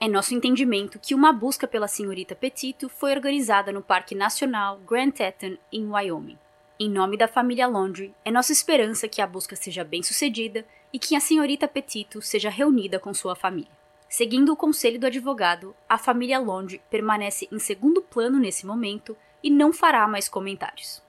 [0.00, 5.12] É nosso entendimento que uma busca pela senhorita Petito foi organizada no Parque Nacional Grand
[5.12, 6.36] Teton, em Wyoming.
[6.80, 10.98] Em nome da família Laundrie, é nossa esperança que a busca seja bem sucedida e
[10.98, 13.85] que a senhorita Petito seja reunida com sua família.
[14.08, 19.50] Seguindo o conselho do advogado, a família Laundrie permanece em segundo plano nesse momento e
[19.50, 21.02] não fará mais comentários.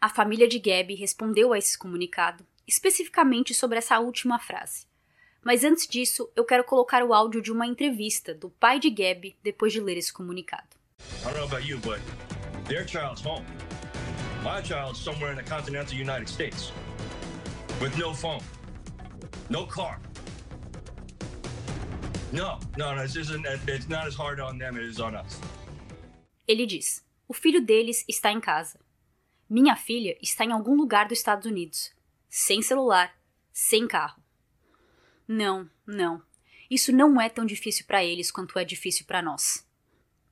[0.00, 4.86] A família de Gabby respondeu a esse comunicado, especificamente sobre essa última frase.
[5.44, 9.36] Mas antes disso, eu quero colocar o áudio de uma entrevista do pai de Gabby
[9.42, 10.76] depois de ler esse comunicado.
[14.42, 16.72] My child's somewhere in the continental United States
[17.80, 18.42] with no phone,
[19.48, 20.00] no car.
[22.32, 25.38] No, no, this isn't, it's not as hard on them as on us.
[26.48, 28.80] Ele diz: O filho deles está em casa.
[29.48, 31.92] Minha filha está em algum lugar dos Estados Unidos,
[32.28, 33.14] sem celular,
[33.52, 34.22] sem carro.
[35.28, 36.22] Não, não.
[36.70, 39.66] Isso não é tão difícil para eles quanto é difícil para nós.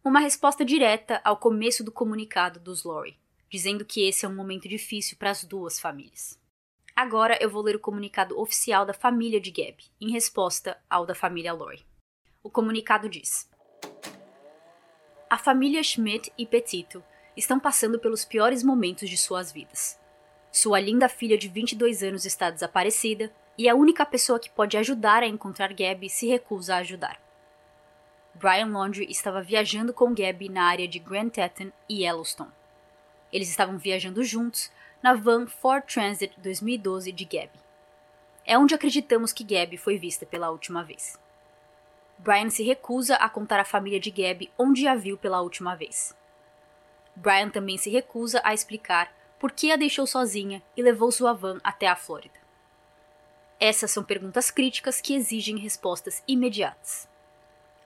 [0.03, 4.69] Uma resposta direta ao começo do comunicado dos Lori dizendo que esse é um momento
[4.69, 6.39] difícil para as duas famílias.
[6.95, 11.15] Agora eu vou ler o comunicado oficial da família de Gab, em resposta ao da
[11.15, 11.85] família Lori.
[12.43, 13.47] O comunicado diz:
[15.29, 17.05] A família Schmidt e Petito
[17.37, 20.01] estão passando pelos piores momentos de suas vidas.
[20.51, 25.23] Sua linda filha de 22 anos está desaparecida e a única pessoa que pode ajudar
[25.23, 27.21] a encontrar Gabby se recusa a ajudar.
[28.35, 32.51] Brian Laundrie estava viajando com Gabby na área de Grand Teton e Yellowstone.
[33.31, 34.73] Eles estavam viajando juntos
[35.03, 37.61] na van Ford Transit 2012 de Gabby.
[38.47, 41.19] É onde acreditamos que Gabby foi vista pela última vez.
[42.23, 46.15] Brian se recusa a contar à família de Gabby onde a viu pela última vez.
[47.17, 51.59] Brian também se recusa a explicar por que a deixou sozinha e levou sua van
[51.65, 52.39] até a Flórida.
[53.59, 57.09] Essas são perguntas críticas que exigem respostas imediatas.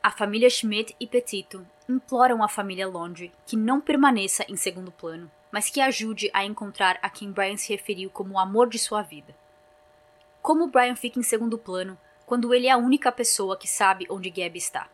[0.02, 5.30] A família Schmidt e Petito imploram à família Laundrie que não permaneça em segundo plano,
[5.52, 9.00] mas que ajude a encontrar a quem Brian se referiu como o amor de sua
[9.00, 9.32] vida.
[10.42, 14.30] Como Brian fica em segundo plano quando ele é a única pessoa que sabe onde
[14.30, 14.90] Gabby está?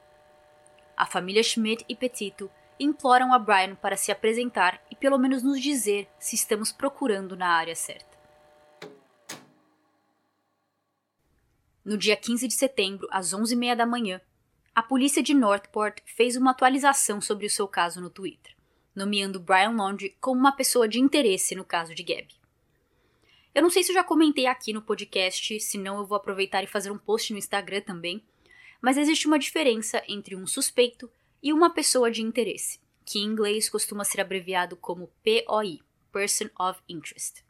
[0.96, 5.60] A família Schmidt e Petito imploram a Brian para se apresentar e pelo menos nos
[5.60, 8.18] dizer se estamos procurando na área certa.
[11.84, 14.20] No dia 15 de setembro, às 11h30 da manhã,
[14.74, 18.54] a polícia de Northport fez uma atualização sobre o seu caso no Twitter,
[18.94, 22.39] nomeando Brian Laundrie como uma pessoa de interesse no caso de Gabby.
[23.54, 26.68] Eu não sei se eu já comentei aqui no podcast, senão eu vou aproveitar e
[26.68, 28.22] fazer um post no Instagram também,
[28.80, 31.10] mas existe uma diferença entre um suspeito
[31.42, 35.80] e uma pessoa de interesse, que em inglês costuma ser abreviado como POI,
[36.12, 37.44] Person of Interest.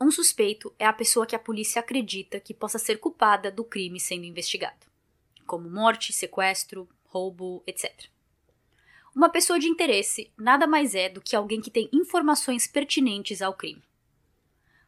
[0.00, 3.98] Um suspeito é a pessoa que a polícia acredita que possa ser culpada do crime
[3.98, 4.86] sendo investigado
[5.46, 8.08] como morte, sequestro, roubo, etc.
[9.14, 13.54] Uma pessoa de interesse nada mais é do que alguém que tem informações pertinentes ao
[13.54, 13.82] crime.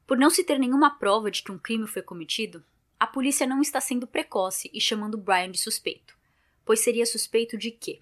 [0.08, 2.64] Por não se ter nenhuma prova de que um crime foi cometido,
[2.98, 6.16] a polícia não está sendo precoce e chamando Brian de suspeito,
[6.64, 8.00] pois seria suspeito de quê?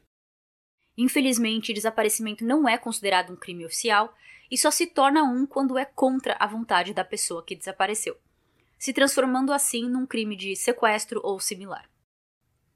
[0.96, 4.16] Infelizmente, desaparecimento não é considerado um crime oficial
[4.48, 8.16] e só se torna um quando é contra a vontade da pessoa que desapareceu,
[8.78, 11.90] se transformando assim num crime de sequestro ou similar.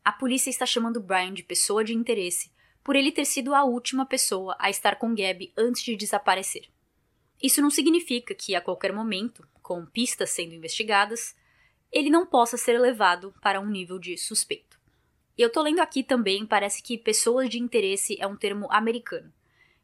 [0.04, 2.50] A polícia está chamando Brian de pessoa de interesse
[2.82, 6.68] por ele ter sido a última pessoa a estar com Gabby antes de desaparecer.
[7.42, 11.34] Isso não significa que, a qualquer momento, com pistas sendo investigadas,
[11.90, 14.78] ele não possa ser levado para um nível de suspeito.
[15.36, 19.32] E eu tô lendo aqui também, parece que pessoas de interesse é um termo americano.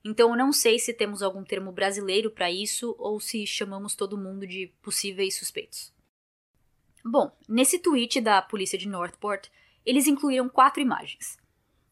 [0.05, 4.19] Então eu não sei se temos algum termo brasileiro para isso ou se chamamos todo
[4.19, 5.92] mundo de possíveis suspeitos.
[7.05, 9.49] Bom, nesse tweet da polícia de Northport,
[9.85, 11.38] eles incluíram quatro imagens.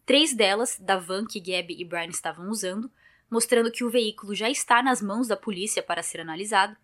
[0.05, 2.91] Três delas da van que Gabby e Brian estavam usando,
[3.31, 6.77] mostrando que o veículo já está nas mãos da polícia para ser analisado,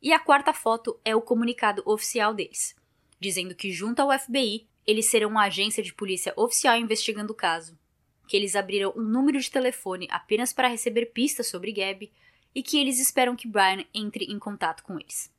[0.00, 2.74] e a quarta foto é o comunicado oficial deles,
[3.20, 7.78] dizendo que, junto ao FBI, eles serão uma agência de polícia oficial investigando o caso,
[8.26, 12.12] que eles abriram um número de telefone apenas para receber pistas sobre Gabby
[12.54, 15.32] e que eles esperam que Brian entre em contato com eles.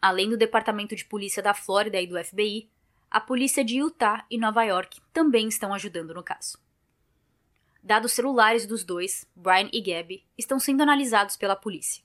[0.00, 2.68] Além do Departamento de Polícia da Flórida e do FBI,
[3.10, 6.58] a polícia de Utah e Nova York também estão ajudando no caso.
[7.84, 12.02] Dados celulares dos dois, Brian e Gabby, estão sendo analisados pela polícia,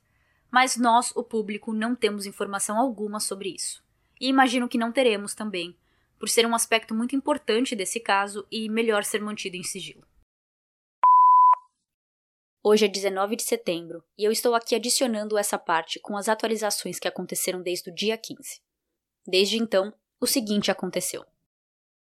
[0.52, 3.82] mas nós, o público, não temos informação alguma sobre isso.
[4.20, 5.80] E imagino que não teremos também,
[6.20, 10.06] por ser um aspecto muito importante desse caso e melhor ser mantido em sigilo.
[12.62, 17.00] Hoje é 19 de setembro e eu estou aqui adicionando essa parte com as atualizações
[17.00, 18.62] que aconteceram desde o dia 15.
[19.26, 21.26] Desde então, o seguinte aconteceu.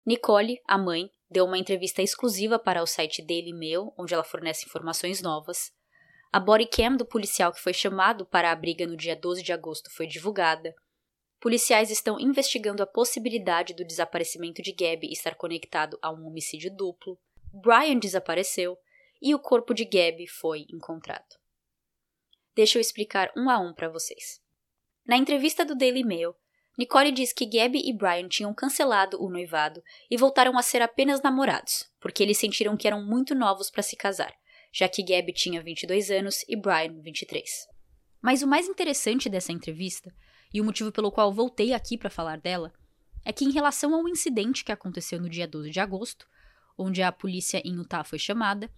[0.06, 4.66] Nicole, a mãe, deu uma entrevista exclusiva para o site Daily Mail, onde ela fornece
[4.66, 5.72] informações novas.
[6.32, 9.90] A bodycam do policial que foi chamado para a briga no dia 12 de agosto
[9.92, 10.76] foi divulgada.
[11.40, 17.18] Policiais estão investigando a possibilidade do desaparecimento de Gabby estar conectado a um homicídio duplo.
[17.52, 18.78] Brian desapareceu
[19.22, 21.40] e o corpo de Gabby foi encontrado.
[22.56, 24.42] Deixa eu explicar um a um para vocês.
[25.06, 26.36] Na entrevista do Daily Mail,
[26.80, 31.22] Nicole diz que Gabby e Brian tinham cancelado o noivado e voltaram a ser apenas
[31.22, 34.34] namorados, porque eles sentiram que eram muito novos para se casar,
[34.72, 37.68] já que Gabby tinha 22 anos e Brian 23.
[38.22, 40.10] Mas o mais interessante dessa entrevista,
[40.54, 42.72] e o motivo pelo qual voltei aqui para falar dela,
[43.26, 46.26] é que em relação ao incidente que aconteceu no dia 12 de agosto,
[46.78, 48.72] onde a polícia em Utah foi chamada,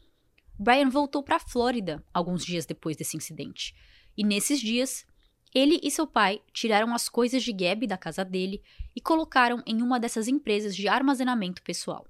[0.58, 3.76] Brian voltou para a Flórida alguns dias depois desse incidente.
[4.18, 5.06] E nesses dias,
[5.54, 8.64] ele e seu pai tiraram as coisas de Gabby da casa dele
[8.96, 12.08] e colocaram em uma dessas empresas de armazenamento pessoal.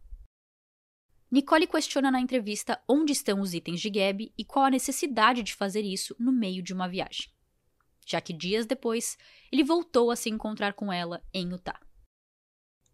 [1.31, 5.55] Nicole questiona na entrevista onde estão os itens de Gabby e qual a necessidade de
[5.55, 7.29] fazer isso no meio de uma viagem.
[8.05, 9.17] Já que dias depois,
[9.51, 11.79] ele voltou a se encontrar com ela em Utah.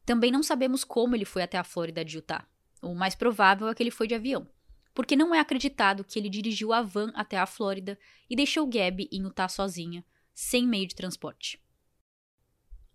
[0.05, 2.47] Também não sabemos como ele foi até a Flórida de Utah.
[2.81, 4.47] O mais provável é que ele foi de avião,
[4.93, 7.97] porque não é acreditado que ele dirigiu a van até a Flórida
[8.29, 10.05] e deixou Gabby em Utah sozinha,
[10.38, 11.60] sem meio de transporte.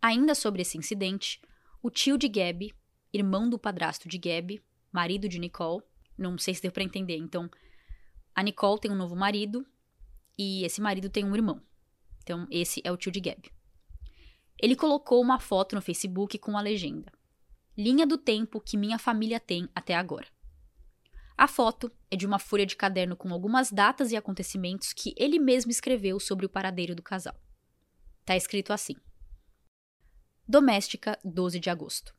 [0.01, 1.43] Ainda sobre esse incidente,
[1.83, 2.73] o tio de Gabby,
[3.13, 5.83] irmão do padrasto de Gabby, marido de Nicole.
[6.17, 7.17] Não sei se deu para entender.
[7.17, 7.51] Então,
[8.33, 9.67] a Nicole tem um novo marido
[10.39, 11.61] e esse marido tem um irmão.
[12.23, 13.51] Então, esse é o tio de Gab.
[14.57, 17.13] Ele colocou uma foto no Facebook com a legenda:
[17.77, 20.29] Linha do tempo que minha família tem até agora.
[21.43, 25.41] A foto é de uma folha de caderno com algumas datas e acontecimentos que ele
[25.41, 27.35] mesmo escreveu sobre o paradeiro do casal.
[28.25, 28.95] Tá escrito assim:
[30.47, 32.15] Doméstica, 12 de agosto.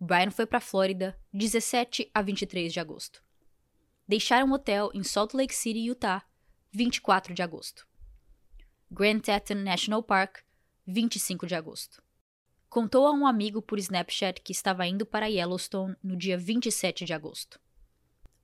[0.00, 3.22] Brian foi para Flórida 17 a 23 de agosto.
[4.08, 6.24] Deixaram um hotel em Salt Lake City, Utah,
[6.72, 7.86] 24 de agosto.
[8.90, 10.38] Grand Teton National Park,
[10.86, 12.02] 25 de agosto.
[12.70, 17.12] Contou a um amigo por Snapchat que estava indo para Yellowstone no dia 27 de
[17.12, 17.60] agosto.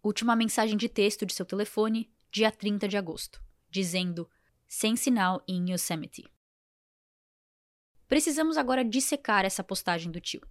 [0.07, 4.31] Última mensagem de texto de seu telefone, dia 30 de agosto, dizendo:
[4.65, 6.25] sem sinal em Yosemite.
[8.07, 10.43] Precisamos agora dissecar essa postagem do tio.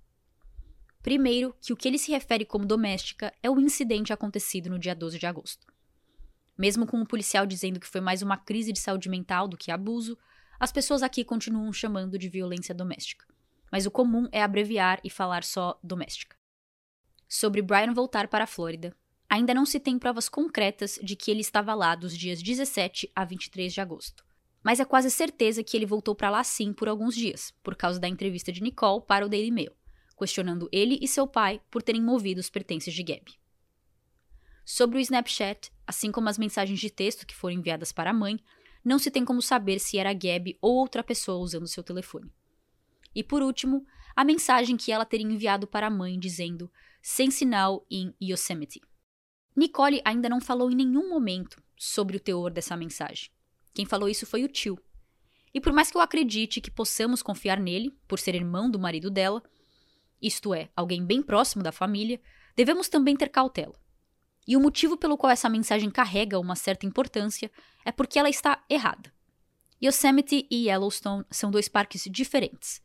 [1.02, 4.94] Primeiro, que o que ele se refere como doméstica é o incidente acontecido no dia
[4.94, 5.65] 12 de agosto.
[6.58, 9.72] Mesmo com o policial dizendo que foi mais uma crise de saúde mental do que
[9.72, 10.18] abuso,
[10.60, 13.26] as pessoas aqui continuam chamando de violência doméstica.
[13.72, 16.36] Mas o comum é abreviar e falar só doméstica.
[17.26, 18.94] Sobre Brian voltar para a Flórida,
[19.30, 23.26] ainda não se tem provas concretas de que ele estava lá dos dias 17 a
[23.26, 24.24] 23 de agosto.
[24.64, 28.00] Mas é quase certeza que ele voltou para lá sim por alguns dias, por causa
[28.00, 29.74] da entrevista de Nicole para o Daily Mail
[30.16, 33.38] questionando ele e seu pai por terem movido os pertences de Gabby.
[34.64, 38.40] Sobre o Snapchat, assim como as mensagens de texto que foram enviadas para a mãe,
[38.84, 42.32] não se tem como saber se era Gabby ou outra pessoa usando seu telefone.
[43.14, 43.86] E por último,
[44.16, 48.82] a mensagem que ela teria enviado para a mãe dizendo sem sinal em Yosemite.
[49.56, 53.30] Nicole ainda não falou em nenhum momento sobre o teor dessa mensagem.
[53.74, 54.78] Quem falou isso foi o tio.
[55.54, 59.10] E por mais que eu acredite que possamos confiar nele, por ser irmão do marido
[59.10, 59.41] dela,
[60.22, 62.20] isto é, alguém bem próximo da família,
[62.56, 63.76] devemos também ter cautela.
[64.48, 67.50] E o motivo pelo qual essa mensagem carrega uma certa importância
[67.86, 69.13] é porque ela está errada.
[69.82, 72.82] Yosemite e Yellowstone são dois parques diferentes.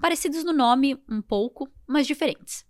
[0.00, 2.64] Parecidos no nome, um pouco, mas diferentes.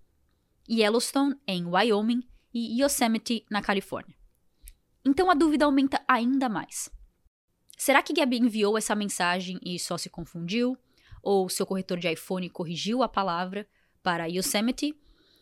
[0.69, 2.23] Yellowstone é em Wyoming
[2.59, 4.17] e Yosemite na Califórnia.
[5.05, 6.91] Então a dúvida aumenta ainda mais.
[7.77, 10.77] Será que Gabi enviou essa mensagem e só se confundiu?
[11.23, 13.69] Ou seu corretor de iPhone corrigiu a palavra
[14.03, 14.95] para Yosemite?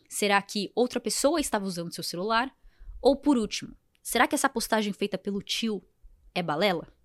[0.09, 2.55] Será que outra pessoa estava usando seu celular?
[3.01, 5.83] Ou por último, será que essa postagem feita pelo tio
[6.35, 6.96] é balela?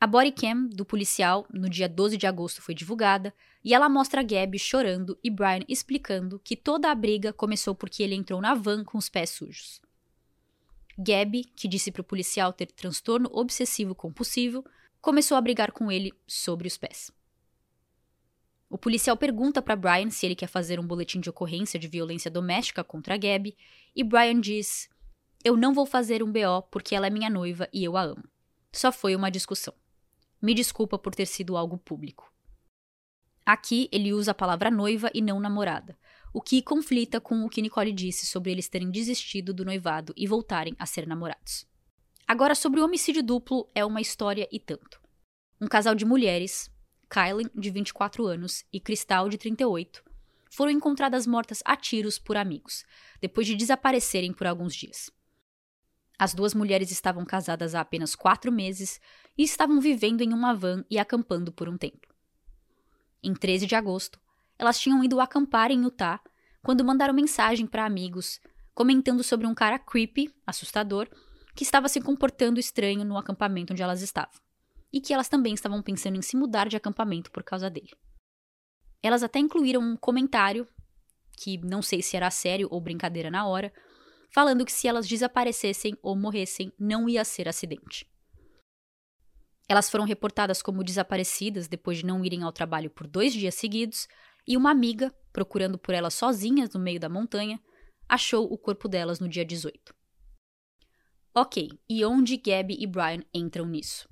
[0.00, 4.58] A bodycam do policial no dia 12 de agosto foi divulgada e ela mostra Gabby
[4.58, 8.96] chorando e Brian explicando que toda a briga começou porque ele entrou na van com
[8.96, 9.78] os pés sujos.
[10.98, 14.64] Gabby, que disse para o policial ter transtorno obsessivo compulsivo,
[15.02, 17.12] começou a brigar com ele sobre os pés.
[18.70, 22.30] O policial pergunta para Brian se ele quer fazer um boletim de ocorrência de violência
[22.30, 23.54] doméstica contra Gabby,
[23.94, 24.88] e Brian diz:
[25.44, 28.24] Eu não vou fazer um BO porque ela é minha noiva e eu a amo.
[28.72, 29.74] Só foi uma discussão.
[30.40, 32.32] Me desculpa por ter sido algo público.
[33.44, 35.98] Aqui ele usa a palavra noiva e não namorada,
[36.32, 40.26] o que conflita com o que Nicole disse sobre eles terem desistido do noivado e
[40.26, 41.66] voltarem a ser namorados.
[42.26, 45.00] Agora, sobre o homicídio duplo, é uma história e tanto.
[45.60, 46.70] Um casal de mulheres,
[47.08, 50.02] Kylie, de 24 anos, e Cristal, de 38,
[50.48, 52.84] foram encontradas mortas a tiros por amigos,
[53.20, 55.10] depois de desaparecerem por alguns dias.
[56.20, 59.00] As duas mulheres estavam casadas há apenas quatro meses
[59.38, 62.06] e estavam vivendo em uma van e acampando por um tempo.
[63.22, 64.20] Em 13 de agosto,
[64.58, 66.20] elas tinham ido acampar em Utah
[66.62, 68.38] quando mandaram mensagem para amigos
[68.74, 71.08] comentando sobre um cara creepy, assustador,
[71.54, 74.38] que estava se comportando estranho no acampamento onde elas estavam
[74.92, 77.94] e que elas também estavam pensando em se mudar de acampamento por causa dele.
[79.02, 80.68] Elas até incluíram um comentário,
[81.38, 83.72] que não sei se era sério ou brincadeira na hora,
[84.30, 88.08] falando que se elas desaparecessem ou morressem, não ia ser acidente.
[89.68, 94.08] Elas foram reportadas como desaparecidas depois de não irem ao trabalho por dois dias seguidos,
[94.46, 97.60] e uma amiga, procurando por elas sozinhas no meio da montanha,
[98.08, 99.94] achou o corpo delas no dia 18.
[101.32, 104.08] Ok, e onde Gabby e Brian entram nisso?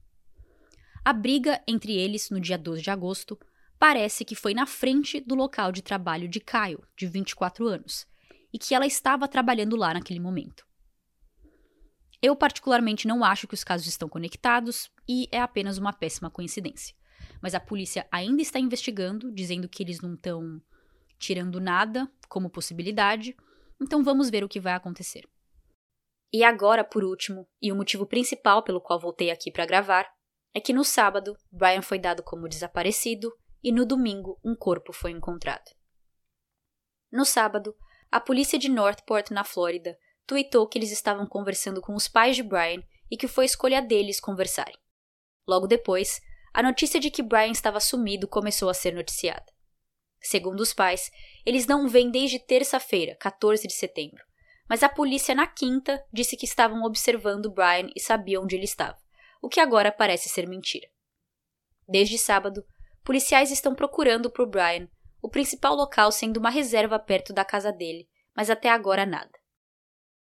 [1.04, 3.36] A briga entre eles no dia 12 de agosto
[3.78, 8.06] parece que foi na frente do local de trabalho de Kyle, de 24 anos,
[8.52, 10.66] e que ela estava trabalhando lá naquele momento.
[12.20, 16.94] Eu, particularmente, não acho que os casos estão conectados e é apenas uma péssima coincidência.
[17.40, 20.60] Mas a polícia ainda está investigando, dizendo que eles não estão
[21.18, 23.36] tirando nada como possibilidade,
[23.80, 25.28] então vamos ver o que vai acontecer.
[26.32, 30.06] E agora, por último, e o motivo principal pelo qual voltei aqui para gravar,
[30.54, 33.32] é que no sábado Brian foi dado como desaparecido
[33.62, 35.70] e no domingo um corpo foi encontrado.
[37.10, 37.74] No sábado,
[38.10, 42.42] a polícia de Northport, na Flórida, tweetou que eles estavam conversando com os pais de
[42.42, 44.76] Brian e que foi escolha deles conversarem.
[45.46, 46.20] Logo depois,
[46.52, 49.46] a notícia de que Brian estava sumido começou a ser noticiada.
[50.20, 51.10] Segundo os pais,
[51.46, 54.22] eles não vêm desde terça-feira, 14 de setembro,
[54.68, 58.98] mas a polícia na quinta disse que estavam observando Brian e sabiam onde ele estava,
[59.40, 60.88] o que agora parece ser mentira.
[61.86, 62.64] Desde sábado,
[63.04, 64.88] policiais estão procurando por Brian,
[65.28, 69.30] o principal local sendo uma reserva perto da casa dele, mas até agora nada.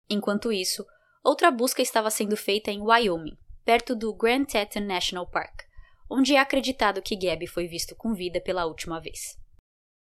[0.09, 0.85] Enquanto isso,
[1.21, 5.63] outra busca estava sendo feita em Wyoming, perto do Grand Teton National Park,
[6.09, 9.37] onde é acreditado que Gabby foi visto com vida pela última vez.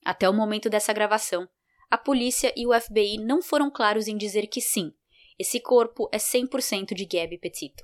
[0.06, 1.46] Até o momento dessa gravação,
[1.92, 4.94] a polícia e o FBI não foram claros em dizer que sim,
[5.38, 7.84] esse corpo é 100% de Gabby Petito.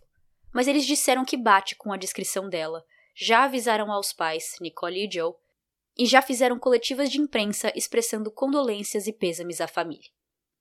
[0.53, 5.11] Mas eles disseram que bate com a descrição dela, já avisaram aos pais, Nicole e
[5.11, 5.33] Joe,
[5.97, 10.09] e já fizeram coletivas de imprensa expressando condolências e pêsames à família.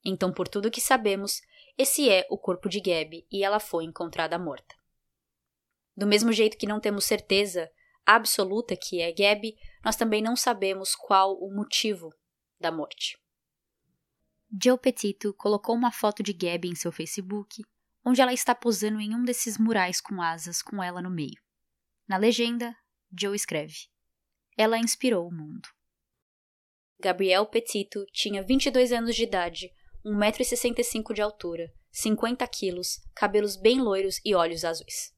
[0.04, 1.40] Então, por tudo que sabemos,
[1.76, 4.74] esse é o corpo de Gabby e ela foi encontrada morta.
[5.96, 7.70] Do mesmo jeito que não temos certeza
[8.04, 12.12] absoluta que é Gabby, nós também não sabemos qual o motivo
[12.60, 13.18] da morte.
[14.62, 17.64] Joe Petito colocou uma foto de Gabby em seu Facebook,
[18.04, 21.42] onde ela está posando em um desses murais com asas com ela no meio.
[22.06, 22.76] Na legenda,
[23.18, 23.88] Joe escreve:
[24.56, 25.68] Ela inspirou o mundo.
[27.00, 29.72] Gabriel Petito tinha 22 anos de idade
[30.04, 35.12] 1,65m de altura, 50 quilos, cabelos bem loiros e olhos azuis.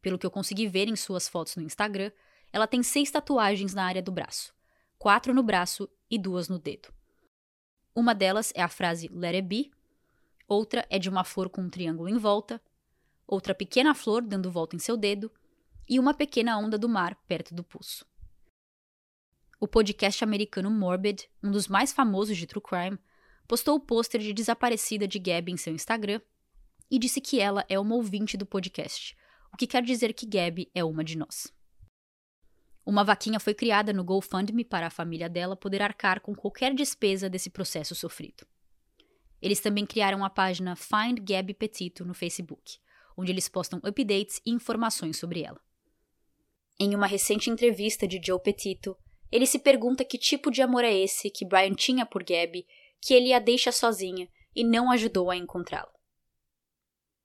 [0.00, 2.10] Pelo que eu consegui ver em suas fotos no Instagram,
[2.52, 4.54] ela tem seis tatuagens na área do braço,
[4.98, 6.92] quatro no braço e duas no dedo.
[7.94, 9.70] Uma delas é a frase Let it be,
[10.48, 12.62] outra é de uma flor com um triângulo em volta,
[13.26, 15.30] outra pequena flor dando volta em seu dedo
[15.86, 18.08] e uma pequena onda do mar perto do pulso.
[19.62, 22.98] O podcast americano Morbid, um dos mais famosos de true crime,
[23.46, 26.18] postou o pôster de desaparecida de Gabby em seu Instagram
[26.90, 29.14] e disse que ela é uma ouvinte do podcast,
[29.52, 31.52] o que quer dizer que Gabby é uma de nós.
[32.86, 37.28] Uma vaquinha foi criada no GoFundMe para a família dela poder arcar com qualquer despesa
[37.28, 38.46] desse processo sofrido.
[39.42, 42.78] Eles também criaram a página Find Gabby Petito no Facebook,
[43.14, 45.60] onde eles postam updates e informações sobre ela.
[46.78, 48.96] Em uma recente entrevista de Joe Petito,
[49.30, 52.66] ele se pergunta que tipo de amor é esse que Brian tinha por Gabby
[53.00, 55.92] que ele a deixa sozinha e não ajudou a encontrá-la.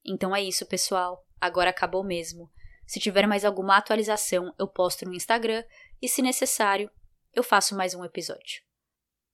[0.04, 1.26] Então é isso, pessoal.
[1.40, 2.50] Agora acabou mesmo.
[2.86, 5.64] Se tiver mais alguma atualização, eu posto no Instagram
[6.00, 6.90] e, se necessário,
[7.34, 8.62] eu faço mais um episódio.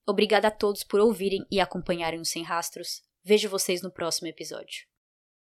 [0.07, 3.03] Obrigada a todos por ouvirem e acompanharem os Sem Rastros.
[3.23, 4.87] Vejo vocês no próximo episódio.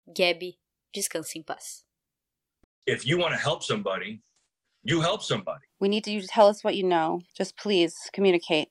[0.07, 0.59] Gabby,
[0.93, 1.85] descanse em paz.
[2.87, 4.23] If you want to help somebody,
[4.83, 5.65] you help somebody.
[5.79, 7.21] We need you to tell us what you know.
[7.37, 8.69] Just please communicate.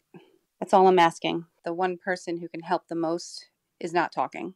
[0.59, 1.45] That's all I'm asking.
[1.63, 3.49] The one person who can help the most
[3.79, 4.55] is not talking.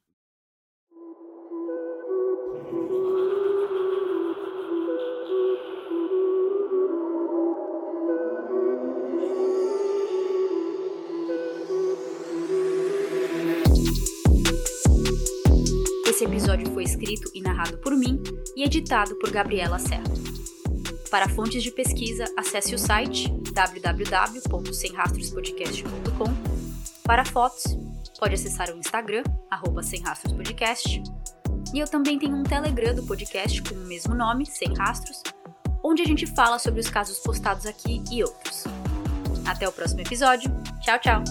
[16.06, 18.22] Esse episódio foi escrito e narrado por mim
[18.56, 20.04] e editado por Gabriela Serra.
[21.14, 26.26] Para fontes de pesquisa, acesse o site www.semrastrospodcast.com.
[27.04, 27.78] Para fotos,
[28.18, 29.22] pode acessar o Instagram,
[29.84, 31.04] semrastrospodcast.
[31.72, 35.22] E eu também tenho um Telegram do podcast com o mesmo nome, Sem Rastros,
[35.84, 38.64] onde a gente fala sobre os casos postados aqui e outros.
[39.46, 40.50] Até o próximo episódio.
[40.82, 41.24] Tchau, tchau!